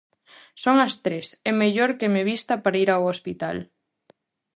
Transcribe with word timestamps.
Son 0.63 0.75
as 0.87 0.93
tres, 1.05 1.27
é 1.49 1.51
mellor 1.61 1.91
que 1.99 2.11
me 2.13 2.23
vista 2.31 2.53
para 2.63 2.79
ir 2.83 2.89
ao 2.91 3.07
hospital. 3.11 3.57